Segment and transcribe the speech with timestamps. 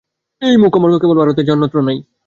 [0.41, 1.97] এই মোক্ষমার্গ কেবল ভারতে আছে, অন্যত্র নাই।